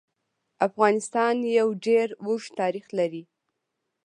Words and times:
افغانستان 0.67 1.35
يو 1.57 1.67
ډير 1.85 2.07
اوږد 2.25 2.49
تاريخ 2.59 2.85
لري. 2.99 3.23